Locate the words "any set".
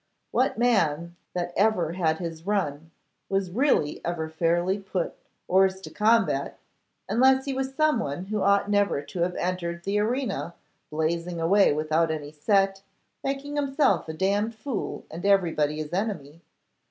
12.09-12.81